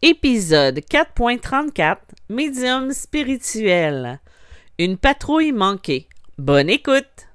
Épisode 0.00 0.78
4.34 0.78 1.98
Médium 2.28 2.92
spirituel. 2.92 4.20
Une 4.78 4.96
patrouille 4.96 5.50
manquée. 5.50 6.08
Bonne 6.38 6.70
écoute! 6.70 7.26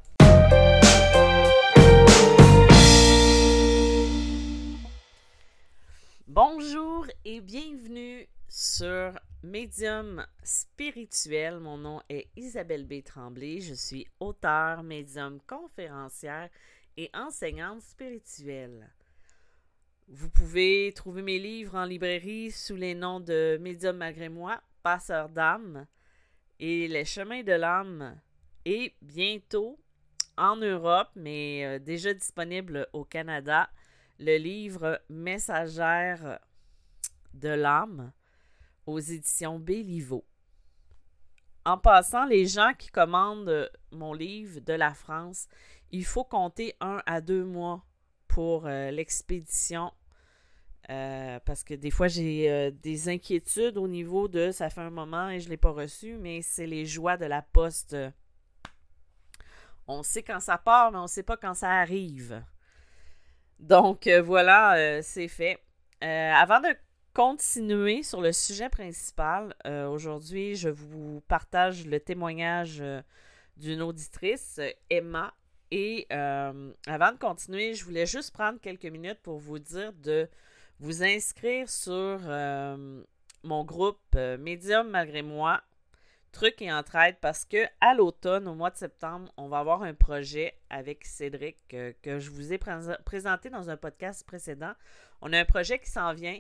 Bonjour 6.25 7.05
et 7.25 7.41
bienvenue 7.41 8.29
sur 8.47 9.11
Médium 9.43 10.25
spirituel. 10.41 11.59
Mon 11.59 11.77
nom 11.77 12.01
est 12.07 12.29
Isabelle 12.37 12.85
B. 12.85 13.03
Tremblay. 13.03 13.59
Je 13.59 13.73
suis 13.73 14.07
auteure, 14.21 14.83
médium, 14.83 15.39
conférencière 15.45 16.47
et 16.95 17.09
enseignante 17.13 17.81
spirituelle. 17.81 18.89
Vous 20.09 20.29
pouvez 20.29 20.91
trouver 20.93 21.21
mes 21.21 21.39
livres 21.39 21.75
en 21.75 21.85
librairie 21.85 22.51
sous 22.51 22.75
les 22.75 22.93
noms 22.93 23.19
de 23.19 23.57
Médium 23.61 23.97
malgré 23.97 24.29
moi, 24.29 24.61
Passeur 24.83 25.29
d'âme 25.29 25.87
et 26.59 26.87
Les 26.87 27.05
chemins 27.05 27.41
de 27.41 27.53
l'âme 27.53 28.19
et 28.65 28.93
bientôt 29.01 29.79
en 30.37 30.57
Europe, 30.57 31.09
mais 31.15 31.65
euh, 31.65 31.79
déjà 31.79 32.13
disponible 32.13 32.87
au 32.91 33.05
Canada, 33.05 33.69
le 34.19 34.37
livre 34.37 35.01
Messagère 35.09 36.39
de 37.33 37.49
l'âme 37.49 38.11
aux 38.85 38.99
éditions 38.99 39.59
Béliveau. 39.59 40.25
En 41.65 41.77
passant, 41.77 42.25
les 42.25 42.45
gens 42.45 42.73
qui 42.77 42.89
commandent 42.89 43.71
mon 43.91 44.13
livre 44.13 44.59
de 44.59 44.73
la 44.73 44.93
France, 44.93 45.47
il 45.91 46.03
faut 46.03 46.25
compter 46.25 46.75
un 46.81 47.01
à 47.05 47.21
deux 47.21 47.45
mois 47.45 47.85
pour 48.27 48.65
euh, 48.65 48.89
l'expédition 48.91 49.91
euh, 50.89 51.39
parce 51.45 51.63
que 51.63 51.73
des 51.73 51.91
fois, 51.91 52.07
j'ai 52.07 52.49
euh, 52.51 52.71
des 52.71 53.09
inquiétudes 53.09 53.77
au 53.77 53.87
niveau 53.87 54.27
de 54.27 54.51
ça 54.51 54.69
fait 54.69 54.81
un 54.81 54.89
moment 54.89 55.29
et 55.29 55.39
je 55.39 55.45
ne 55.45 55.51
l'ai 55.51 55.57
pas 55.57 55.71
reçu, 55.71 56.17
mais 56.17 56.41
c'est 56.41 56.67
les 56.67 56.85
joies 56.85 57.17
de 57.17 57.25
la 57.25 57.41
poste. 57.41 57.95
On 59.87 60.03
sait 60.03 60.23
quand 60.23 60.39
ça 60.39 60.57
part, 60.57 60.91
mais 60.91 60.97
on 60.97 61.03
ne 61.03 61.07
sait 61.07 61.23
pas 61.23 61.37
quand 61.37 61.53
ça 61.53 61.69
arrive. 61.69 62.43
Donc 63.59 64.07
voilà, 64.07 65.01
c'est 65.01 65.27
fait. 65.27 65.59
avant 66.01 66.59
de 66.59 66.75
continuer 67.13 68.03
sur 68.03 68.21
le 68.21 68.31
sujet 68.31 68.69
principal, 68.69 69.53
aujourd'hui, 69.89 70.55
je 70.55 70.69
vous 70.69 71.21
partage 71.27 71.85
le 71.85 71.99
témoignage 71.99 72.83
d'une 73.57 73.81
auditrice, 73.81 74.59
Emma, 74.89 75.33
et 75.75 76.05
euh, 76.13 76.71
avant 76.85 77.11
de 77.13 77.17
continuer, 77.17 77.73
je 77.73 77.83
voulais 77.83 78.05
juste 78.05 78.31
prendre 78.31 78.59
quelques 78.59 78.85
minutes 78.85 79.17
pour 79.23 79.39
vous 79.39 79.57
dire 79.57 79.91
de 79.93 80.29
vous 80.79 81.03
inscrire 81.03 81.69
sur 81.69 81.93
euh, 81.93 83.03
mon 83.43 83.63
groupe 83.63 83.99
euh, 84.15 84.37
Médium 84.37 84.89
malgré 84.89 85.21
moi, 85.21 85.61
trucs 86.31 86.61
et 86.61 86.71
entraide, 86.71 87.17
parce 87.21 87.45
que 87.45 87.65
à 87.81 87.93
l'automne, 87.93 88.47
au 88.47 88.55
mois 88.55 88.71
de 88.71 88.77
septembre, 88.77 89.31
on 89.37 89.47
va 89.47 89.59
avoir 89.59 89.83
un 89.83 89.93
projet 89.93 90.53
avec 90.69 91.05
Cédric 91.05 91.57
que 91.67 92.19
je 92.19 92.29
vous 92.31 92.53
ai 92.53 92.57
présenté 92.57 93.49
dans 93.49 93.69
un 93.69 93.77
podcast 93.77 94.25
précédent. 94.25 94.73
On 95.21 95.31
a 95.31 95.39
un 95.39 95.45
projet 95.45 95.77
qui 95.77 95.91
s'en 95.91 96.13
vient 96.13 96.39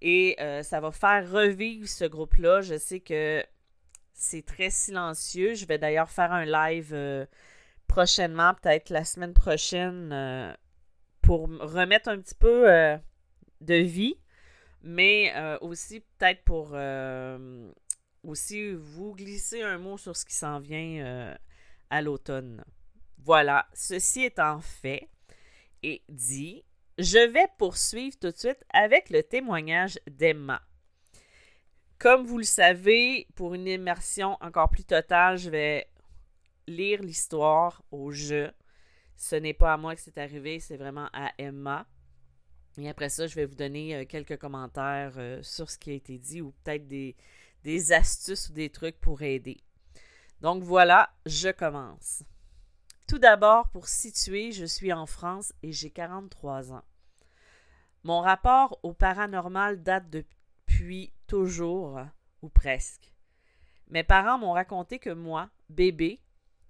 et 0.00 0.36
ça 0.62 0.80
va 0.80 0.90
faire 0.90 1.30
revivre 1.30 1.86
ce 1.86 2.06
groupe-là. 2.06 2.62
Je 2.62 2.78
sais 2.78 3.00
que 3.00 3.44
c'est 4.14 4.46
très 4.46 4.70
silencieux. 4.70 5.52
Je 5.52 5.66
vais 5.66 5.76
d'ailleurs 5.76 6.08
faire 6.08 6.32
un 6.32 6.46
live 6.46 7.26
prochainement, 7.94 8.54
peut-être 8.54 8.90
la 8.90 9.04
semaine 9.04 9.34
prochaine, 9.34 10.10
euh, 10.12 10.52
pour 11.22 11.48
remettre 11.60 12.08
un 12.08 12.18
petit 12.18 12.34
peu 12.34 12.70
euh, 12.70 12.96
de 13.64 13.74
vie, 13.74 14.16
mais 14.82 15.32
euh, 15.34 15.58
aussi 15.60 16.00
peut-être 16.00 16.42
pour 16.44 16.76
aussi 18.22 18.72
vous 18.72 19.14
glisser 19.14 19.62
un 19.62 19.78
mot 19.78 19.98
sur 19.98 20.16
ce 20.16 20.24
qui 20.24 20.34
s'en 20.34 20.58
vient 20.58 21.36
à 21.90 22.02
l'automne. 22.02 22.64
Voilà, 23.18 23.66
ceci 23.72 24.24
étant 24.24 24.60
fait 24.60 25.08
et 25.82 26.02
dit, 26.08 26.64
je 26.98 27.18
vais 27.18 27.46
poursuivre 27.58 28.16
tout 28.18 28.30
de 28.30 28.36
suite 28.36 28.62
avec 28.72 29.10
le 29.10 29.22
témoignage 29.22 29.98
d'Emma. 30.10 30.62
Comme 31.98 32.24
vous 32.24 32.38
le 32.38 32.44
savez, 32.44 33.26
pour 33.34 33.54
une 33.54 33.66
immersion 33.66 34.36
encore 34.40 34.70
plus 34.70 34.84
totale, 34.84 35.38
je 35.38 35.50
vais 35.50 35.86
lire 36.66 37.02
l'histoire 37.02 37.82
au 37.90 38.10
jeu. 38.10 38.50
Ce 39.16 39.36
n'est 39.36 39.54
pas 39.54 39.72
à 39.72 39.76
moi 39.76 39.94
que 39.94 40.00
c'est 40.00 40.18
arrivé, 40.18 40.60
c'est 40.60 40.76
vraiment 40.76 41.08
à 41.12 41.32
Emma. 41.38 41.86
Et 42.78 42.88
après 42.88 43.08
ça, 43.08 43.26
je 43.26 43.34
vais 43.34 43.46
vous 43.46 43.54
donner 43.54 43.94
euh, 43.94 44.04
quelques 44.04 44.38
commentaires 44.38 45.14
euh, 45.16 45.42
sur 45.42 45.70
ce 45.70 45.78
qui 45.78 45.90
a 45.90 45.94
été 45.94 46.18
dit 46.18 46.40
ou 46.40 46.52
peut-être 46.62 46.88
des, 46.88 47.14
des 47.62 47.92
astuces 47.92 48.48
ou 48.48 48.52
des 48.52 48.70
trucs 48.70 49.00
pour 49.00 49.22
aider. 49.22 49.58
Donc 50.40 50.62
voilà, 50.62 51.10
je 51.26 51.50
commence. 51.50 52.22
Tout 53.06 53.18
d'abord, 53.18 53.68
pour 53.68 53.86
situer, 53.86 54.52
je 54.52 54.64
suis 54.64 54.92
en 54.92 55.06
France 55.06 55.52
et 55.62 55.72
j'ai 55.72 55.90
43 55.90 56.72
ans. 56.72 56.84
Mon 58.02 58.20
rapport 58.20 58.78
au 58.82 58.92
paranormal 58.92 59.82
date 59.82 60.10
depuis 60.10 61.12
toujours, 61.26 62.00
ou 62.42 62.48
presque. 62.48 63.12
Mes 63.88 64.04
parents 64.04 64.38
m'ont 64.38 64.52
raconté 64.52 64.98
que 64.98 65.10
moi, 65.10 65.48
bébé, 65.68 66.20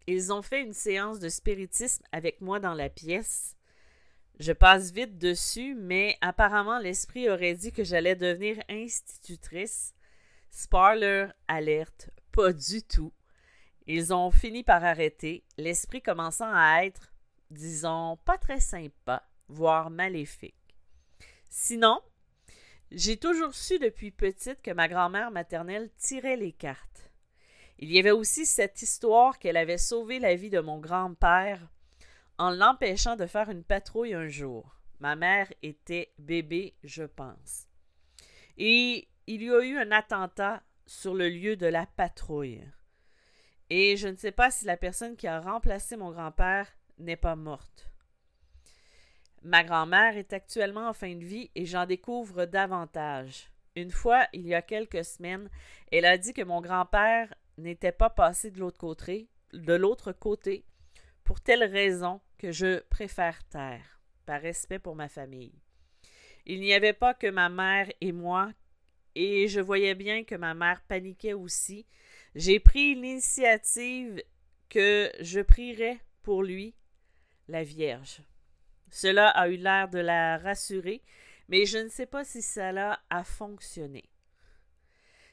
ils 0.07 0.33
ont 0.33 0.43
fait 0.43 0.63
une 0.63 0.73
séance 0.73 1.19
de 1.19 1.29
spiritisme 1.29 2.05
avec 2.13 2.41
moi 2.41 2.61
dans 2.61 2.75
la 2.75 2.89
pièce. 2.89 3.57
Je 4.41 4.53
passe 4.53 4.91
vite 4.91 5.17
dessus, 5.19 5.75
mais 5.77 6.17
apparemment 6.21 6.79
l'esprit 6.79 7.31
aurait 7.31 7.55
dit 7.55 7.73
que 7.73 7.85
j'allais 7.85 8.17
devenir 8.17 8.63
institutrice. 8.69 9.95
Spoiler 10.51 11.29
alerte, 11.47 12.11
pas 12.33 12.53
du 12.53 12.83
tout. 12.83 13.13
Ils 13.87 14.13
ont 14.13 14.31
fini 14.31 14.65
par 14.65 14.83
arrêter, 14.85 15.45
l'esprit 15.57 16.03
commençant 16.03 16.51
à 16.53 16.85
être, 16.85 17.13
disons, 17.51 18.19
pas 18.25 18.39
très 18.39 18.61
sympa, 18.61 19.23
voire 19.49 19.91
maléfique. 19.91 20.55
Sinon, 21.49 22.01
j'ai 22.91 23.17
toujours 23.17 23.55
su 23.55 23.79
depuis 23.79 24.11
petite 24.11 24.63
que 24.63 24.71
ma 24.73 24.89
grand-mère 24.89 25.31
maternelle 25.31 25.91
tirait 25.99 26.37
les 26.37 26.53
cartes. 26.53 27.11
Il 27.79 27.93
y 27.93 27.99
avait 27.99 28.11
aussi 28.11 28.47
cette 28.47 28.83
histoire 28.83 29.39
qu'elle 29.39 29.57
avait 29.57 29.79
sauvé 29.79 30.19
la 30.19 30.35
vie 30.35 30.51
de 30.51 30.61
mon 30.61 30.79
grand-père 30.79 31.69
en 32.39 32.51
l'empêchant 32.51 33.17
de 33.17 33.27
faire 33.27 33.51
une 33.51 33.65
patrouille 33.65 34.15
un 34.15 34.29
jour. 34.29 34.77
Ma 35.01 35.17
mère 35.17 35.53
était 35.63 36.13
bébé, 36.19 36.75
je 36.83 37.05
pense. 37.05 37.67
Et 38.57 39.09
il 39.27 39.43
y 39.43 39.51
a 39.51 39.61
eu 39.65 39.77
un 39.77 39.91
attentat 39.93 40.63
sur 40.87 41.15
le 41.15 41.29
lieu 41.29 41.57
de 41.57 41.67
la 41.67 41.87
patrouille. 41.87 42.63
Et 43.71 43.97
je 43.97 44.09
ne 44.09 44.17
sais 44.17 44.33
pas 44.33 44.51
si 44.51 44.65
la 44.67 44.77
personne 44.77 45.17
qui 45.17 45.27
a 45.27 45.41
remplacé 45.41 45.97
mon 45.97 46.11
grand-père 46.11 46.69
n'est 46.99 47.17
pas 47.17 47.37
morte. 47.37 47.91
Ma 49.43 49.65
grand-mère 49.65 50.17
est 50.17 50.33
actuellement 50.33 50.89
en 50.89 50.95
fin 50.95 51.15
de 51.15 51.25
vie 51.25 51.51
et 51.55 51.67
j'en 51.67 51.87
découvre 51.87 52.47
davantage. 52.47 53.51
Une 53.77 53.91
fois, 53.91 54.27
il 54.33 54.47
y 54.47 54.55
a 54.55 54.63
quelques 54.63 55.05
semaines, 55.05 55.51
elle 55.91 56.05
a 56.05 56.17
dit 56.17 56.33
que 56.33 56.43
mon 56.43 56.61
grand-père 56.61 57.35
n'était 57.59 57.93
pas 57.93 58.11
passé 58.11 58.51
de 58.51 58.61
l'autre 58.61 58.79
côté, 58.79 59.29
de 59.53 59.75
l'autre 59.75 60.13
côté, 60.13 60.65
pour 61.25 61.41
telle 61.41 61.65
raison 61.65 62.21
que 62.39 62.53
je 62.53 62.81
préfère 62.91 63.43
taire, 63.49 64.01
par 64.27 64.41
respect 64.41 64.79
pour 64.79 64.95
ma 64.95 65.09
famille. 65.09 65.59
Il 66.47 66.61
n'y 66.61 66.75
avait 66.75 66.93
pas 66.93 67.15
que 67.15 67.27
ma 67.27 67.49
mère 67.49 67.91
et 68.01 68.13
moi, 68.13 68.53
et 69.15 69.49
je 69.49 69.61
voyais 69.61 69.95
bien 69.95 70.25
que 70.25 70.35
ma 70.35 70.55
mère 70.55 70.83
paniquait 70.83 71.33
aussi. 71.33 71.87
J'ai 72.35 72.61
pris 72.61 72.95
l'initiative 72.95 74.23
que 74.69 75.11
je 75.21 75.41
prierais 75.41 76.01
pour 76.23 76.43
lui, 76.43 76.75
la 77.49 77.65
Vierge. 77.65 78.23
Cela 78.91 79.29
a 79.29 79.49
eu 79.49 79.57
l'air 79.57 79.89
de 79.89 79.99
la 79.99 80.39
rassurer, 80.39 81.03
mais 81.49 81.65
je 81.65 81.79
ne 81.79 81.89
sais 81.89 82.07
pas 82.07 82.25
si 82.25 82.43
cela 82.43 83.01
a 83.11 83.25
fonctionné. 83.25 84.05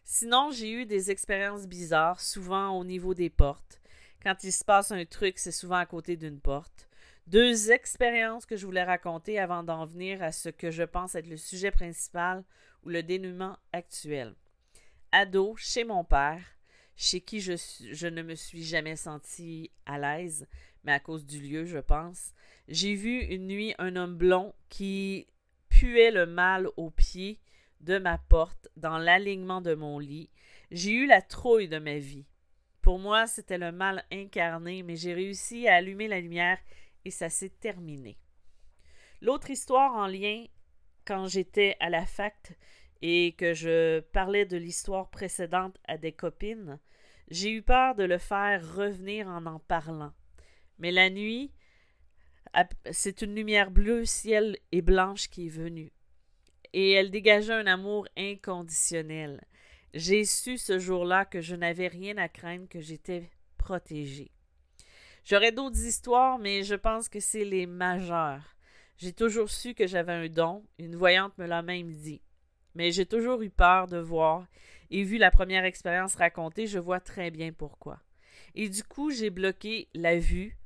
Sinon, 0.03 0.51
j'ai 0.51 0.71
eu 0.71 0.85
des 0.85 1.11
expériences 1.11 1.67
bizarres, 1.67 2.21
souvent 2.21 2.77
au 2.77 2.83
niveau 2.83 3.13
des 3.13 3.29
portes. 3.29 3.80
Quand 4.23 4.43
il 4.43 4.51
se 4.51 4.63
passe 4.63 4.91
un 4.91 5.03
truc, 5.05 5.39
c'est 5.39 5.51
souvent 5.51 5.77
à 5.77 5.85
côté 5.85 6.15
d'une 6.15 6.39
porte. 6.39 6.87
Deux 7.25 7.71
expériences 7.71 8.45
que 8.45 8.55
je 8.55 8.65
voulais 8.65 8.83
raconter 8.83 9.39
avant 9.39 9.63
d'en 9.63 9.85
venir 9.85 10.21
à 10.21 10.31
ce 10.31 10.49
que 10.49 10.69
je 10.69 10.83
pense 10.83 11.15
être 11.15 11.27
le 11.27 11.37
sujet 11.37 11.71
principal 11.71 12.43
ou 12.83 12.89
le 12.89 13.01
dénouement 13.01 13.57
actuel. 13.73 14.35
Ado, 15.11 15.55
chez 15.57 15.83
mon 15.83 16.03
père, 16.03 16.41
chez 16.95 17.21
qui 17.21 17.39
je, 17.41 18.07
ne 18.07 18.21
me 18.21 18.35
suis 18.35 18.63
jamais 18.63 18.95
senti 18.95 19.71
à 19.85 19.97
l'aise, 19.97 20.47
mais 20.83 20.93
à 20.93 20.99
cause 20.99 21.25
du 21.25 21.39
lieu, 21.39 21.65
je 21.65 21.79
pense, 21.79 22.33
j'ai 22.67 22.93
vu 22.93 23.21
une 23.21 23.47
nuit 23.47 23.73
un 23.79 23.95
homme 23.95 24.15
blond 24.15 24.53
qui 24.69 25.27
puait 25.69 26.11
le 26.11 26.27
mal 26.27 26.67
aux 26.77 26.91
pieds 26.91 27.39
de 27.79 27.97
ma 27.97 28.19
porte, 28.19 28.69
dans 28.75 28.99
l'alignement 28.99 29.61
de 29.61 29.73
mon 29.73 29.97
lit. 29.97 30.29
J'ai 30.69 30.91
eu 30.91 31.07
la 31.07 31.23
trouille 31.23 31.67
de 31.67 31.79
ma 31.79 31.97
vie. 31.97 32.25
Pour 32.81 32.97
moi, 32.97 33.27
c'était 33.27 33.57
le 33.57 33.71
mal 33.71 34.03
incarné, 34.11 34.81
mais 34.81 34.95
j'ai 34.95 35.13
réussi 35.13 35.67
à 35.67 35.75
allumer 35.75 36.07
la 36.07 36.19
lumière 36.19 36.57
et 37.05 37.11
ça 37.11 37.29
s'est 37.29 37.53
terminé. 37.59 38.17
L'autre 39.21 39.51
histoire 39.51 39.93
en 39.93 40.07
lien, 40.07 40.45
quand 41.05 41.27
j'étais 41.27 41.75
à 41.79 41.89
la 41.89 42.05
fac 42.05 42.57
et 43.03 43.33
que 43.37 43.53
je 43.53 43.99
parlais 43.99 44.45
de 44.45 44.57
l'histoire 44.57 45.09
précédente 45.09 45.77
à 45.87 45.97
des 45.97 46.11
copines, 46.11 46.79
j'ai 47.29 47.51
eu 47.51 47.61
peur 47.61 47.95
de 47.95 48.03
le 48.03 48.17
faire 48.17 48.75
revenir 48.75 49.27
en 49.27 49.45
en 49.45 49.59
parlant. 49.59 50.13
Mais 50.79 50.91
la 50.91 51.09
nuit, 51.09 51.51
c'est 52.91 53.21
une 53.21 53.35
lumière 53.35 53.71
bleue, 53.71 54.05
ciel 54.05 54.57
et 54.71 54.81
blanche 54.81 55.29
qui 55.29 55.45
est 55.45 55.49
venue. 55.49 55.91
Et 56.73 56.91
elle 56.91 57.11
dégageait 57.11 57.53
un 57.53 57.67
amour 57.67 58.07
inconditionnel. 58.17 59.41
J'ai 59.93 60.23
su 60.23 60.57
ce 60.57 60.79
jour-là 60.79 61.25
que 61.25 61.41
je 61.41 61.53
n'avais 61.53 61.87
rien 61.87 62.17
à 62.17 62.29
craindre, 62.29 62.69
que 62.69 62.79
j'étais 62.79 63.29
protégée. 63.57 64.31
J'aurais 65.25 65.51
d'autres 65.51 65.85
histoires, 65.85 66.39
mais 66.39 66.63
je 66.63 66.75
pense 66.75 67.09
que 67.09 67.19
c'est 67.19 67.43
les 67.43 67.65
majeures. 67.65 68.55
J'ai 68.97 69.11
toujours 69.11 69.49
su 69.49 69.73
que 69.73 69.87
j'avais 69.87 70.13
un 70.13 70.29
don, 70.29 70.63
une 70.79 70.95
voyante 70.95 71.37
me 71.37 71.45
l'a 71.45 71.61
même 71.61 71.91
dit. 71.91 72.21
Mais 72.73 72.91
j'ai 72.91 73.05
toujours 73.05 73.41
eu 73.41 73.49
peur 73.49 73.87
de 73.87 73.97
voir, 73.97 74.47
et 74.91 75.03
vu 75.03 75.17
la 75.17 75.29
première 75.29 75.65
expérience 75.65 76.15
racontée, 76.15 76.67
je 76.67 76.79
vois 76.79 77.01
très 77.01 77.29
bien 77.29 77.51
pourquoi. 77.51 77.99
Et 78.55 78.69
du 78.69 78.83
coup, 78.83 79.11
j'ai 79.11 79.29
bloqué 79.29 79.89
la 79.93 80.17
vue. 80.17 80.57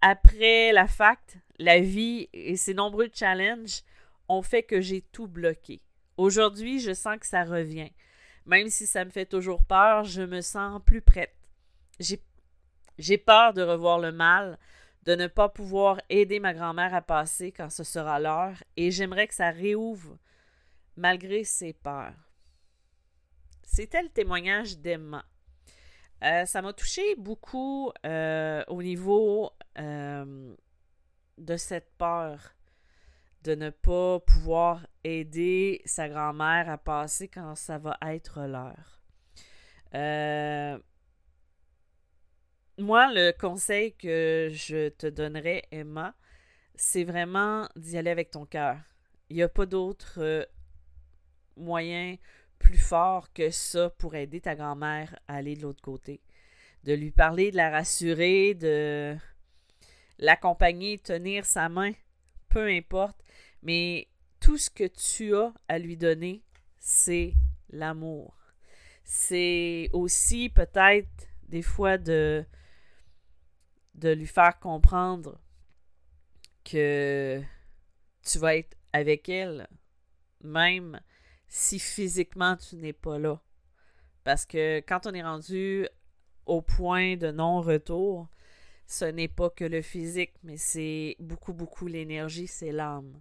Après 0.00 0.72
la 0.72 0.88
fact, 0.88 1.38
la 1.58 1.78
vie 1.80 2.28
et 2.32 2.56
ses 2.56 2.74
nombreux 2.74 3.10
challenges 3.14 3.82
ont 4.28 4.42
fait 4.42 4.64
que 4.64 4.80
j'ai 4.80 5.02
tout 5.02 5.28
bloqué. 5.28 5.80
Aujourd'hui, 6.16 6.80
je 6.80 6.94
sens 6.94 7.18
que 7.18 7.26
ça 7.26 7.44
revient. 7.44 7.90
Même 8.46 8.68
si 8.68 8.86
ça 8.86 9.04
me 9.04 9.10
fait 9.10 9.26
toujours 9.26 9.62
peur, 9.64 10.04
je 10.04 10.22
me 10.22 10.40
sens 10.40 10.80
plus 10.84 11.02
prête. 11.02 11.34
J'ai 12.98 13.18
peur 13.18 13.52
de 13.52 13.62
revoir 13.62 13.98
le 13.98 14.12
mal, 14.12 14.58
de 15.04 15.14
ne 15.14 15.26
pas 15.26 15.48
pouvoir 15.48 16.00
aider 16.08 16.40
ma 16.40 16.54
grand-mère 16.54 16.94
à 16.94 17.02
passer 17.02 17.52
quand 17.52 17.70
ce 17.70 17.84
sera 17.84 18.18
l'heure, 18.20 18.62
et 18.76 18.90
j'aimerais 18.90 19.28
que 19.28 19.34
ça 19.34 19.50
réouvre 19.50 20.16
malgré 20.96 21.44
ses 21.44 21.72
peurs. 21.72 22.14
C'était 23.62 24.02
le 24.02 24.08
témoignage 24.08 24.78
d'Emma. 24.78 25.24
Euh, 26.22 26.46
ça 26.46 26.62
m'a 26.62 26.72
touché 26.72 27.14
beaucoup 27.16 27.92
euh, 28.06 28.64
au 28.68 28.82
niveau 28.82 29.50
euh, 29.78 30.54
de 31.36 31.56
cette 31.56 31.90
peur 31.98 32.55
de 33.46 33.54
ne 33.54 33.70
pas 33.70 34.18
pouvoir 34.18 34.88
aider 35.04 35.80
sa 35.84 36.08
grand-mère 36.08 36.68
à 36.68 36.78
passer 36.78 37.28
quand 37.28 37.54
ça 37.54 37.78
va 37.78 37.96
être 38.02 38.40
l'heure. 38.40 39.00
moi, 42.78 43.12
le 43.14 43.30
conseil 43.30 43.94
que 43.94 44.50
je 44.52 44.88
te 44.88 45.06
donnerais, 45.06 45.62
Emma, 45.70 46.16
c'est 46.74 47.04
vraiment 47.04 47.68
d'y 47.76 47.96
aller 47.96 48.10
avec 48.10 48.32
ton 48.32 48.46
cœur. 48.46 48.78
Il 49.30 49.36
n'y 49.36 49.44
a 49.44 49.48
pas 49.48 49.64
d'autre 49.64 50.48
moyen 51.56 52.16
plus 52.58 52.78
fort 52.78 53.32
que 53.32 53.50
ça 53.50 53.90
pour 53.90 54.16
aider 54.16 54.40
ta 54.40 54.56
grand-mère 54.56 55.16
à 55.28 55.36
aller 55.36 55.54
de 55.54 55.62
l'autre 55.62 55.82
côté. 55.82 56.20
De 56.82 56.92
lui 56.94 57.12
parler, 57.12 57.52
de 57.52 57.56
la 57.56 57.70
rassurer, 57.70 58.54
de 58.54 59.16
l'accompagner, 60.18 60.98
tenir 60.98 61.44
sa 61.44 61.68
main, 61.68 61.92
peu 62.48 62.68
importe. 62.68 63.22
Mais 63.62 64.08
tout 64.40 64.58
ce 64.58 64.70
que 64.70 64.86
tu 64.86 65.34
as 65.34 65.52
à 65.68 65.78
lui 65.78 65.96
donner, 65.96 66.42
c'est 66.78 67.34
l'amour. 67.70 68.34
C'est 69.04 69.88
aussi 69.92 70.48
peut-être 70.48 71.28
des 71.48 71.62
fois 71.62 71.98
de, 71.98 72.44
de 73.94 74.10
lui 74.10 74.26
faire 74.26 74.58
comprendre 74.58 75.40
que 76.64 77.40
tu 78.22 78.38
vas 78.38 78.56
être 78.56 78.76
avec 78.92 79.28
elle, 79.28 79.68
même 80.42 81.00
si 81.48 81.78
physiquement 81.78 82.56
tu 82.56 82.76
n'es 82.76 82.92
pas 82.92 83.18
là. 83.18 83.40
Parce 84.24 84.44
que 84.44 84.80
quand 84.80 85.06
on 85.06 85.14
est 85.14 85.22
rendu 85.22 85.88
au 86.46 86.60
point 86.62 87.16
de 87.16 87.30
non-retour, 87.30 88.28
ce 88.86 89.04
n'est 89.04 89.28
pas 89.28 89.50
que 89.50 89.64
le 89.64 89.82
physique, 89.82 90.34
mais 90.42 90.56
c'est 90.56 91.16
beaucoup, 91.18 91.52
beaucoup 91.52 91.86
l'énergie, 91.86 92.46
c'est 92.46 92.72
l'âme. 92.72 93.20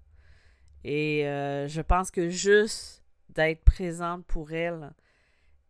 Et 0.84 1.28
euh, 1.28 1.68
je 1.68 1.82
pense 1.82 2.12
que 2.12 2.30
juste 2.30 3.04
d'être 3.30 3.64
présente 3.64 4.26
pour 4.26 4.52
elle 4.52 4.94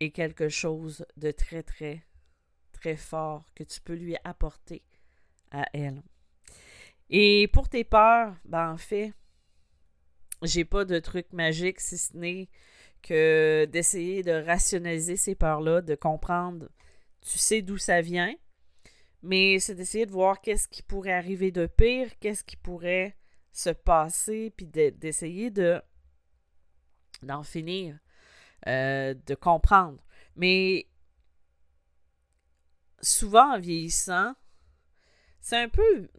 est 0.01 0.11
quelque 0.11 0.49
chose 0.49 1.05
de 1.15 1.31
très, 1.31 1.63
très, 1.63 2.05
très 2.73 2.97
fort 2.97 3.45
que 3.55 3.63
tu 3.63 3.79
peux 3.79 3.93
lui 3.93 4.17
apporter 4.25 4.83
à 5.51 5.65
elle. 5.73 6.03
Et 7.09 7.47
pour 7.53 7.69
tes 7.69 7.85
peurs, 7.85 8.35
ben 8.43 8.73
en 8.73 8.77
fait, 8.77 9.13
j'ai 10.41 10.65
pas 10.65 10.83
de 10.83 10.99
truc 10.99 11.31
magique 11.31 11.79
si 11.79 11.97
ce 11.97 12.15
n'est 12.17 12.49
que 13.01 13.65
d'essayer 13.65 14.23
de 14.23 14.31
rationaliser 14.31 15.15
ces 15.15 15.35
peurs-là, 15.35 15.81
de 15.81 15.95
comprendre, 15.95 16.69
tu 17.21 17.37
sais 17.37 17.61
d'où 17.61 17.77
ça 17.77 18.01
vient, 18.01 18.33
mais 19.25 19.59
c'est 19.59 19.75
d'essayer 19.75 20.05
de 20.05 20.11
voir 20.11 20.41
qu'est-ce 20.41 20.67
qui 20.67 20.83
pourrait 20.83 21.13
arriver 21.13 21.51
de 21.51 21.65
pire, 21.65 22.09
qu'est-ce 22.19 22.43
qui 22.43 22.55
pourrait 22.55 23.17
se 23.51 23.69
passer, 23.69 24.53
puis 24.55 24.67
d'essayer 24.67 25.49
de 25.49 25.81
d'en 27.23 27.43
finir, 27.43 27.97
euh, 28.67 29.15
de 29.25 29.35
comprendre. 29.35 30.03
Mais 30.35 30.87
souvent 33.01 33.55
en 33.55 33.59
vieillissant, 33.59 34.33
c'est 35.41 35.57
un 35.57 35.69
peu 35.69 36.09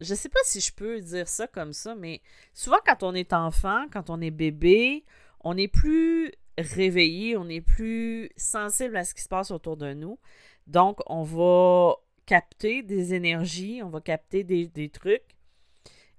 je 0.00 0.14
sais 0.14 0.28
pas 0.28 0.40
si 0.44 0.60
je 0.60 0.72
peux 0.72 1.00
dire 1.00 1.28
ça 1.28 1.46
comme 1.46 1.72
ça, 1.72 1.94
mais 1.94 2.20
souvent 2.52 2.78
quand 2.84 3.02
on 3.02 3.14
est 3.14 3.32
enfant, 3.32 3.86
quand 3.92 4.10
on 4.10 4.20
est 4.20 4.32
bébé, 4.32 5.04
on 5.40 5.56
est 5.56 5.68
plus 5.68 6.32
réveillé, 6.58 7.36
on 7.36 7.48
est 7.48 7.60
plus 7.60 8.30
sensible 8.36 8.96
à 8.96 9.04
ce 9.04 9.14
qui 9.14 9.22
se 9.22 9.28
passe 9.28 9.50
autour 9.50 9.76
de 9.76 9.92
nous. 9.92 10.18
Donc, 10.66 11.00
on 11.06 11.22
va 11.22 11.96
capter 12.26 12.82
des 12.82 13.14
énergies, 13.14 13.82
on 13.82 13.88
va 13.88 14.00
capter 14.00 14.44
des, 14.44 14.88
trucs. 14.88 15.36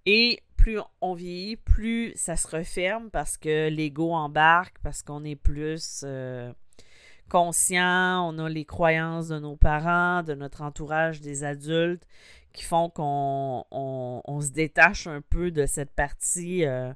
Et 0.06 0.42
plus 0.58 0.80
on 1.02 1.14
vieillit, 1.14 1.58
plus 1.58 2.14
ça 2.16 2.36
se 2.36 2.48
referme 2.56 3.10
parce 3.10 3.38
que 3.38 3.70
l'ego 3.70 4.14
embarque, 4.14 4.78
parce 4.84 5.02
qu'on 5.02 5.24
est 5.24 5.36
plus 5.36 6.04
euh, 6.06 6.52
conscient, 7.30 8.28
on 8.28 8.38
a 8.38 8.50
les 8.50 8.66
croyances 8.66 9.30
de 9.30 9.40
nos 9.40 9.56
parents, 9.56 10.24
de 10.24 10.34
notre 10.34 10.62
entourage, 10.62 11.22
des 11.22 11.44
adultes 11.44 12.06
qui 12.54 12.64
font 12.64 12.90
qu'on 12.90 13.66
on, 13.72 14.42
se 14.42 14.52
détache 14.52 15.08
un 15.08 15.22
peu 15.22 15.52
de 15.52 15.66
cette 15.66 15.92
partie 15.92 16.66
euh, 16.66 16.94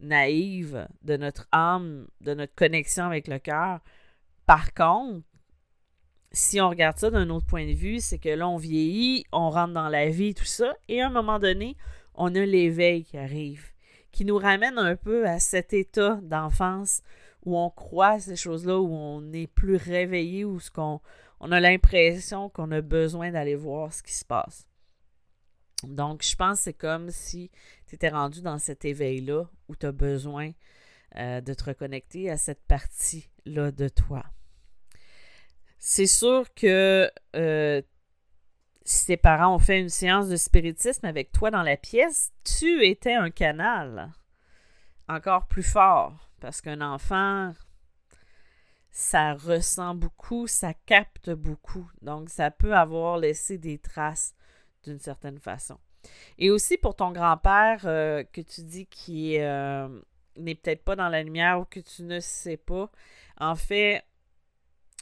naïve 0.00 0.88
de 1.02 1.16
notre 1.16 1.46
âme, 1.52 2.06
de 2.22 2.34
notre 2.34 2.54
connexion 2.54 3.04
avec 3.04 3.28
le 3.28 3.38
cœur. 3.38 3.80
Par 4.46 4.72
contre, 4.72 5.26
si 6.34 6.60
on 6.60 6.68
regarde 6.68 6.98
ça 6.98 7.10
d'un 7.10 7.30
autre 7.30 7.46
point 7.46 7.66
de 7.66 7.72
vue, 7.72 8.00
c'est 8.00 8.18
que 8.18 8.28
là, 8.28 8.48
on 8.48 8.56
vieillit, 8.56 9.24
on 9.32 9.50
rentre 9.50 9.72
dans 9.72 9.88
la 9.88 10.08
vie, 10.08 10.34
tout 10.34 10.44
ça, 10.44 10.74
et 10.88 11.00
à 11.00 11.06
un 11.06 11.10
moment 11.10 11.38
donné, 11.38 11.76
on 12.14 12.34
a 12.34 12.44
l'éveil 12.44 13.04
qui 13.04 13.16
arrive, 13.16 13.70
qui 14.10 14.24
nous 14.24 14.36
ramène 14.36 14.78
un 14.78 14.96
peu 14.96 15.26
à 15.26 15.38
cet 15.38 15.72
état 15.72 16.18
d'enfance 16.22 17.02
où 17.44 17.56
on 17.56 17.70
croit 17.70 18.18
ces 18.18 18.36
choses-là, 18.36 18.78
où 18.80 18.92
on 18.92 19.32
est 19.32 19.46
plus 19.46 19.76
réveillé, 19.76 20.44
où 20.44 20.58
ce 20.58 20.70
on 20.76 21.52
a 21.52 21.60
l'impression 21.60 22.48
qu'on 22.48 22.70
a 22.72 22.80
besoin 22.80 23.30
d'aller 23.30 23.54
voir 23.54 23.92
ce 23.92 24.02
qui 24.02 24.14
se 24.14 24.24
passe. 24.24 24.66
Donc, 25.82 26.22
je 26.24 26.34
pense 26.34 26.58
que 26.58 26.64
c'est 26.64 26.72
comme 26.72 27.10
si 27.10 27.50
tu 27.86 27.94
étais 27.94 28.08
rendu 28.08 28.40
dans 28.40 28.58
cet 28.58 28.84
éveil-là 28.84 29.44
où 29.68 29.76
tu 29.76 29.86
as 29.86 29.92
besoin 29.92 30.50
euh, 31.16 31.40
de 31.40 31.54
te 31.54 31.64
reconnecter 31.64 32.30
à 32.30 32.36
cette 32.36 32.64
partie-là 32.64 33.70
de 33.70 33.88
toi. 33.88 34.24
C'est 35.86 36.06
sûr 36.06 36.46
que 36.54 37.10
euh, 37.36 37.82
si 38.86 39.04
tes 39.04 39.18
parents 39.18 39.54
ont 39.54 39.58
fait 39.58 39.78
une 39.78 39.90
séance 39.90 40.30
de 40.30 40.36
spiritisme 40.36 41.04
avec 41.04 41.30
toi 41.30 41.50
dans 41.50 41.62
la 41.62 41.76
pièce, 41.76 42.32
tu 42.42 42.86
étais 42.86 43.12
un 43.12 43.28
canal 43.28 44.10
encore 45.10 45.46
plus 45.46 45.62
fort 45.62 46.30
parce 46.40 46.62
qu'un 46.62 46.80
enfant, 46.80 47.52
ça 48.92 49.34
ressent 49.34 49.94
beaucoup, 49.94 50.46
ça 50.46 50.72
capte 50.72 51.28
beaucoup. 51.28 51.86
Donc, 52.00 52.30
ça 52.30 52.50
peut 52.50 52.74
avoir 52.74 53.18
laissé 53.18 53.58
des 53.58 53.76
traces 53.76 54.34
d'une 54.84 54.98
certaine 54.98 55.38
façon. 55.38 55.78
Et 56.38 56.50
aussi 56.50 56.78
pour 56.78 56.96
ton 56.96 57.12
grand-père 57.12 57.82
euh, 57.84 58.24
que 58.32 58.40
tu 58.40 58.62
dis 58.62 58.86
qui 58.86 59.38
euh, 59.38 59.86
n'est 60.36 60.54
peut-être 60.54 60.82
pas 60.82 60.96
dans 60.96 61.10
la 61.10 61.22
lumière 61.22 61.60
ou 61.60 61.66
que 61.66 61.80
tu 61.80 62.04
ne 62.04 62.20
sais 62.20 62.56
pas, 62.56 62.90
en 63.38 63.54
fait, 63.54 64.02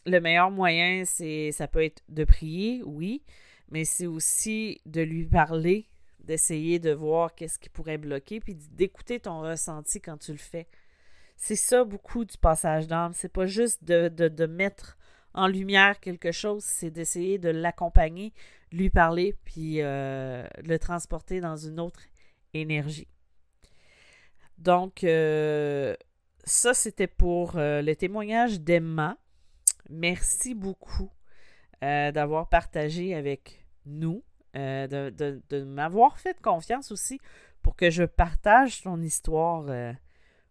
le 0.07 0.21
meilleur 0.21 0.51
moyen, 0.51 1.05
c'est 1.05 1.53
ça 1.53 1.69
peut 1.69 1.85
être 1.85 2.03
de 2.09 2.25
prier, 2.25 2.83
oui, 2.85 3.23
mais 3.71 3.85
c'est 3.85 4.07
aussi 4.07 4.81
de 4.87 5.01
lui 5.01 5.27
parler, 5.27 5.89
d'essayer 6.21 6.79
de 6.79 6.93
voir 6.93 7.35
qu'est-ce 7.35 7.59
qui 7.59 7.69
pourrait 7.69 7.99
bloquer, 7.99 8.41
puis 8.41 8.55
d'écouter 8.55 9.21
ton 9.21 9.41
ressenti 9.41 10.01
quand 10.01 10.19
tu 10.19 10.33
le 10.33 10.39
fais. 10.39 10.69
C'est 11.37 11.57
ça 11.57 11.85
beaucoup 11.85 12.25
du 12.25 12.37
passage 12.37 12.87
d'âme. 12.87 13.13
C'est 13.15 13.33
pas 13.33 13.47
juste 13.47 13.83
de, 13.83 14.47
mettre 14.47 14.99
en 15.35 15.47
lumière 15.47 15.99
quelque 15.99 16.31
chose, 16.31 16.63
c'est 16.63 16.91
d'essayer 16.91 17.39
de 17.39 17.49
l'accompagner, 17.49 18.35
lui 18.71 18.91
parler, 18.91 19.35
puis 19.45 19.81
euh, 19.81 20.47
le 20.63 20.79
transporter 20.79 21.41
dans 21.41 21.57
une 21.57 21.81
autre 21.81 22.03
énergie. 22.53 23.09
Donc, 24.59 25.03
euh, 25.03 25.97
ça, 26.45 26.75
c'était 26.75 27.07
pour 27.07 27.53
le 27.57 27.95
témoignage 27.95 28.61
d'Emma. 28.61 29.17
Merci 29.91 30.55
beaucoup 30.55 31.11
d'avoir 31.81 32.49
partagé 32.49 33.15
avec 33.15 33.65
nous, 33.87 34.23
de, 34.55 35.11
de 35.49 35.65
m'avoir 35.65 36.19
fait 36.19 36.41
confiance 36.41 36.93
aussi 36.93 37.19
pour 37.63 37.77
que 37.77 37.91
je 37.91 38.05
partage 38.05 38.83
ton 38.83 39.01
histoire 39.01 39.95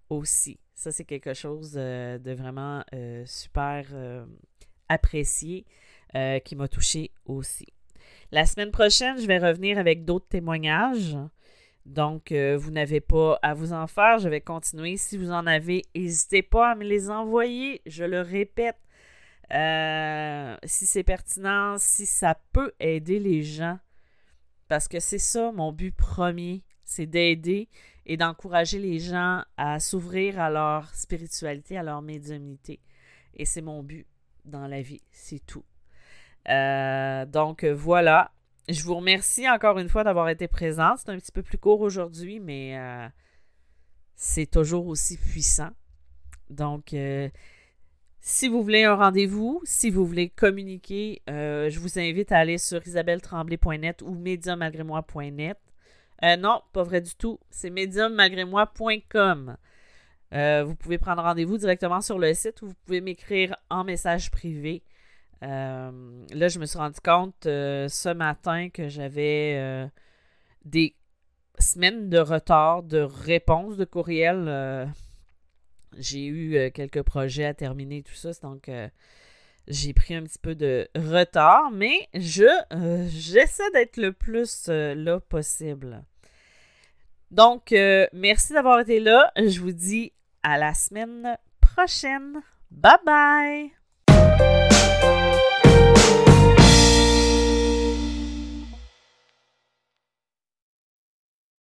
aussi. 0.10 0.60
Ça, 0.76 0.92
c'est 0.92 1.06
quelque 1.06 1.34
chose 1.34 1.74
de 1.74 2.34
vraiment 2.34 2.84
super 3.26 3.86
apprécié 4.90 5.66
qui 6.44 6.56
m'a 6.56 6.68
touché 6.68 7.12
aussi. 7.26 7.68
La 8.32 8.46
semaine 8.46 8.72
prochaine, 8.72 9.20
je 9.20 9.28
vais 9.28 9.38
revenir 9.40 9.78
avec 9.78 10.06
d'autres 10.06 10.28
témoignages. 10.28 11.18
Donc, 11.86 12.32
euh, 12.32 12.58
vous 12.58 12.72
n'avez 12.72 13.02
pas 13.02 13.40
à 13.42 13.54
vous 13.54 13.74
en 13.74 13.88
faire. 13.88 14.20
Je 14.20 14.30
vais 14.30 14.42
continuer. 14.42 14.98
Si 14.98 15.18
vous 15.18 15.32
en 15.32 15.48
avez, 15.48 15.84
n'hésitez 15.96 16.42
pas 16.42 16.72
à 16.72 16.76
me 16.76 16.84
les 16.84 17.10
envoyer. 17.10 17.82
Je 17.86 18.04
le 18.04 18.22
répète. 18.22 18.78
Euh, 19.54 20.56
si 20.64 20.86
c'est 20.86 21.04
pertinent, 21.04 21.76
si 21.78 22.06
ça 22.06 22.40
peut 22.54 22.72
aider 22.80 23.20
les 23.20 23.44
gens. 23.44 23.80
Parce 24.68 24.88
que 24.88 25.00
c'est 25.00 25.18
ça 25.18 25.52
mon 25.52 25.74
but 25.74 25.94
premier, 25.94 26.64
c'est 26.86 27.06
d'aider 27.06 27.68
et 28.06 28.16
d'encourager 28.16 28.80
les 28.80 29.00
gens 29.00 29.44
à 29.58 29.80
s'ouvrir 29.80 30.40
à 30.40 30.50
leur 30.50 30.94
spiritualité, 30.96 31.78
à 31.78 31.84
leur 31.84 32.02
médiumnité. 32.02 32.80
Et 33.34 33.46
c'est 33.46 33.62
mon 33.62 33.84
but 33.84 34.08
dans 34.46 34.68
la 34.68 34.82
vie, 34.82 35.02
c'est 35.12 35.46
tout. 35.46 35.66
Euh, 36.50 37.26
donc 37.26 37.66
voilà. 37.66 38.32
Je 38.70 38.84
vous 38.84 38.96
remercie 38.96 39.50
encore 39.50 39.80
une 39.80 39.90
fois 39.90 40.04
d'avoir 40.04 40.30
été 40.30 40.48
présent. 40.48 40.96
C'est 40.96 41.10
un 41.10 41.18
petit 41.18 41.32
peu 41.32 41.44
plus 41.44 41.58
court 41.58 41.82
aujourd'hui, 41.82 42.40
mais 42.40 42.78
euh, 42.78 43.08
c'est 44.16 44.50
toujours 44.50 44.88
aussi 44.88 45.18
puissant. 45.18 45.72
Donc, 46.50 46.94
si 48.22 48.48
vous 48.48 48.64
voulez 48.64 48.84
un 48.84 48.96
rendez-vous, 48.96 49.62
si 49.66 49.90
vous 49.90 50.06
voulez 50.06 50.30
communiquer, 50.30 51.22
je 51.28 51.80
vous 51.80 52.00
invite 52.00 52.32
à 52.32 52.38
aller 52.38 52.58
sur 52.58 52.86
isabelletremblay.net 52.86 54.02
ou 54.02 54.12
médiummalgrémoi.net. 54.12 55.58
non, 56.40 56.62
pas 56.72 56.84
vrai 56.84 57.02
du 57.02 57.16
tout. 57.16 57.40
C'est 57.50 57.70
médiummalgrémoi.com. 57.70 59.58
vous 60.32 60.76
pouvez 60.76 60.98
prendre 60.98 61.24
rendez-vous 61.24 61.58
directement 61.58 62.02
sur 62.02 62.20
le 62.20 62.34
site 62.34 62.62
ou 62.62 62.68
vous 62.68 62.76
pouvez 62.86 63.02
m'écrire 63.02 63.56
en 63.70 63.84
message 63.84 64.32
privé. 64.32 64.84
Euh, 65.44 66.26
là, 66.34 66.48
je 66.48 66.60
me 66.60 66.66
suis 66.66 66.78
rendu 66.78 67.00
compte 67.04 67.46
euh, 67.46 67.88
ce 67.88 68.10
matin 68.10 68.70
que 68.70 68.90
j'avais 68.90 69.56
euh, 69.58 69.88
des 70.66 70.96
semaines 71.58 72.10
de 72.10 72.20
retard 72.20 72.84
de 72.84 73.00
réponse 73.00 73.78
de 73.78 73.86
courriel. 73.86 74.92
J'ai 75.98 76.26
eu 76.26 76.72
quelques 76.72 77.04
projets 77.04 77.46
à 77.46 77.54
terminer, 77.54 78.04
tout 78.04 78.14
ça. 78.14 78.32
Donc, 78.42 78.70
j'ai 79.68 79.94
pris 79.94 80.16
un 80.16 80.24
petit 80.24 80.40
peu 80.40 80.56
de 80.56 80.88
retard, 80.96 81.72
mais 81.72 82.10
je 82.14 82.48
j'essaie 83.10 83.72
d'être 83.72 83.98
le 83.98 84.14
plus 84.14 84.68
là 84.68 85.20
possible. 85.20 86.04
Donc, 87.30 87.74
merci 88.14 88.54
d'avoir 88.54 88.80
été 88.80 89.00
là. 89.00 89.32
Je 89.38 89.60
vous 89.60 89.72
dis 89.72 90.14
à 90.44 90.58
la 90.58 90.74
semaine 90.74 91.38
prochaine. 91.60 92.42
Bye 92.72 92.98
bye! 93.06 93.81